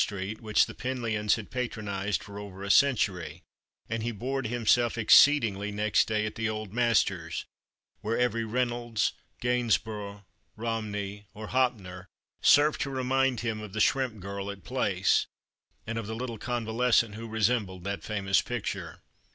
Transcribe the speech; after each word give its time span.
Street 0.03 0.41
which 0.41 0.65
the 0.65 0.73
Penlyons 0.73 1.35
had 1.35 1.51
patronized 1.51 2.23
for 2.23 2.39
over 2.39 2.63
a 2.63 2.71
century, 2.71 3.43
and 3.87 4.01
he 4.01 4.11
bored 4.11 4.47
himself 4.47 4.97
exceedingly 4.97 5.71
next 5.71 6.07
day 6.07 6.25
at 6.25 6.33
the 6.33 6.49
Old 6.49 6.73
Masters, 6.73 7.45
where 7.99 8.17
every 8.17 8.41
Eeynolds, 8.41 9.11
Gainsborough, 9.41 10.25
Eomney, 10.57 11.25
or 11.35 11.49
Hopner 11.49 12.07
served 12.41 12.81
to 12.81 12.89
remind 12.89 13.41
him 13.41 13.61
of 13.61 13.73
the 13.73 13.79
Shrimp 13.79 14.19
Girl 14.19 14.49
at 14.49 14.63
Place, 14.63 15.27
and 15.85 15.99
of 15.99 16.07
the 16.07 16.15
little 16.15 16.39
convalescent 16.39 17.13
who 17.13 17.27
resembled 17.27 17.83
that 17.83 18.01
famous 18.01 18.41
picture. 18.41 19.03